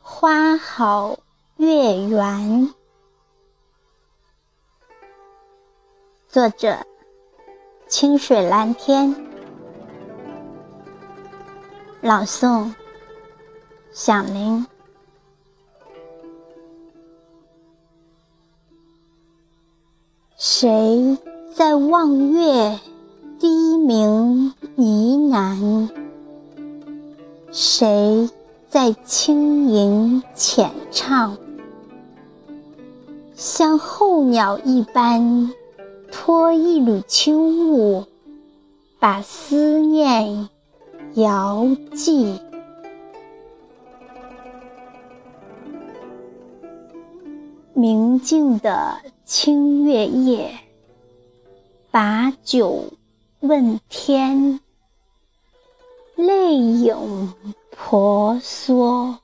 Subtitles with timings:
[0.00, 1.20] 花好
[1.58, 2.74] 月圆，
[6.28, 6.84] 作者：
[7.86, 9.27] 清水蓝天，
[12.08, 12.72] 朗诵：
[13.92, 14.66] 响铃。
[20.38, 21.18] 谁
[21.54, 22.80] 在望月
[23.38, 25.90] 低鸣呢喃？
[27.52, 28.30] 谁？
[28.70, 31.36] 在轻吟浅唱，
[33.34, 35.52] 像候鸟一般，
[36.10, 38.06] 托一缕秋雾，
[38.98, 40.48] 把思念
[41.14, 42.40] 遥寄。
[47.74, 50.50] 明净的清月夜，
[51.90, 52.84] 把酒
[53.40, 54.60] 问天，
[56.16, 57.34] 泪影。
[57.80, 59.18] 婆娑，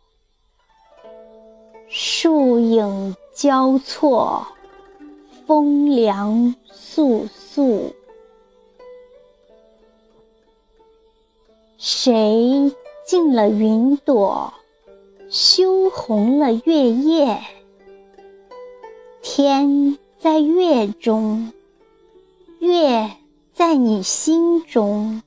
[1.89, 4.47] 树影交错，
[5.45, 7.93] 风凉簌簌。
[11.87, 12.73] 谁
[13.07, 14.55] 进了云朵，
[15.29, 17.39] 羞红了月夜？
[19.21, 21.53] 天在月中，
[22.59, 23.11] 月
[23.53, 25.21] 在你心中。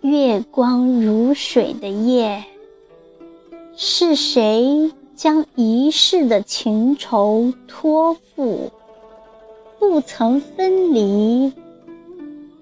[0.00, 2.46] 月光如水的夜，
[3.76, 8.70] 是谁将一世的情愁托付？
[9.78, 11.52] 不曾分离，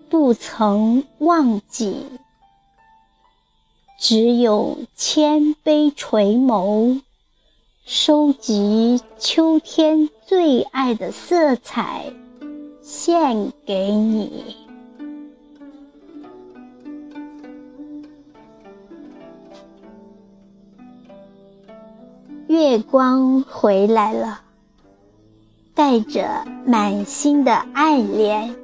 [0.08, 2.06] 不曾忘记，
[3.98, 7.00] 只有谦卑垂眸，
[7.84, 12.12] 收集秋天最爱的色彩，
[12.80, 14.56] 献给你。
[22.46, 24.42] 月光回来了，
[25.74, 28.54] 带着满心的爱恋，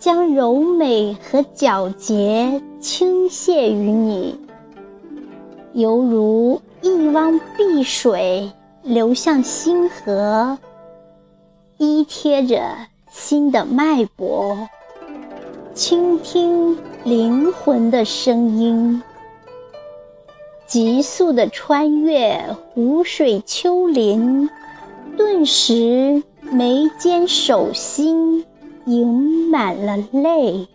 [0.00, 4.40] 将柔美和皎洁倾泻于你，
[5.74, 8.50] 犹如一汪碧水
[8.82, 10.56] 流向星河，
[11.76, 12.62] 依贴着
[13.10, 14.70] 心的脉搏，
[15.74, 19.02] 倾听灵魂的声音。
[20.66, 24.48] 急速的穿越湖水丘陵，
[25.18, 28.46] 顿时眉间手心
[28.86, 30.68] 盈满了泪。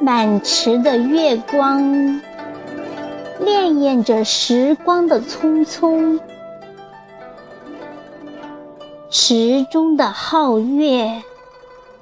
[0.00, 1.82] 满池的月光，
[3.40, 6.20] 潋滟着时光的匆匆。
[9.10, 11.22] 池中的皓月，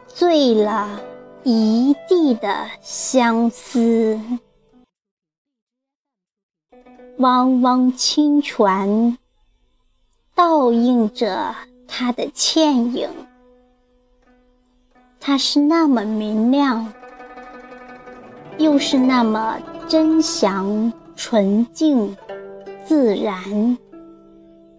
[0.07, 1.01] 醉了。
[1.45, 4.21] 一地的相思，
[7.17, 9.17] 汪汪清泉
[10.39, 11.53] 倒映着
[11.89, 13.11] 他的倩影。
[15.19, 16.93] 它是那么明亮，
[18.57, 22.17] 又是那么真祥、纯净、
[22.85, 23.77] 自然，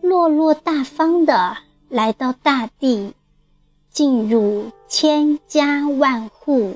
[0.01, 1.57] 落落大方的
[1.89, 3.13] 来到大地。
[3.91, 6.75] 进入千家万户，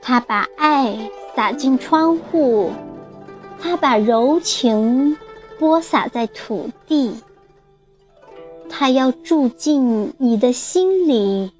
[0.00, 2.70] 他把爱洒进窗户，
[3.60, 5.18] 他把柔情
[5.62, 7.14] 播撒在土地，
[8.68, 11.52] 他要住进你的心里，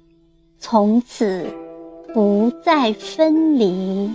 [0.59, 1.45] 从此
[2.13, 4.11] 不再分离。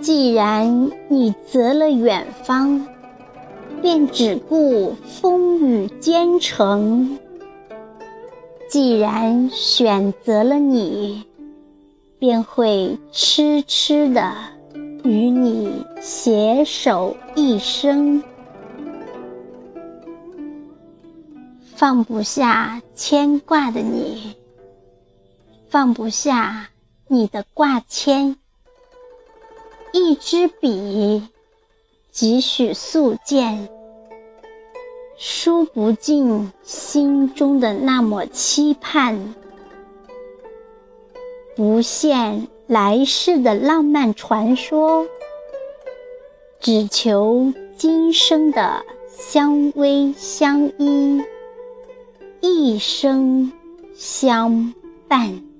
[0.00, 2.86] 既然你择了远方。
[3.82, 7.18] 便只顾风雨兼程。
[8.70, 11.24] 既然选择了你，
[12.16, 14.32] 便会痴痴的
[15.04, 18.22] 与你携手一生。
[21.74, 24.36] 放不下牵挂的你，
[25.68, 26.68] 放不下
[27.08, 28.36] 你的挂牵，
[29.92, 31.28] 一支笔。
[32.12, 33.66] 几许素笺，
[35.16, 39.34] 书不尽心中的那抹期盼，
[41.56, 45.06] 不限来世的浪漫传说，
[46.58, 51.22] 只求今生的相偎相依，
[52.40, 53.52] 一生
[53.94, 54.72] 相
[55.06, 55.51] 伴。